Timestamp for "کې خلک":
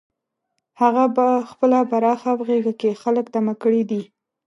2.81-3.25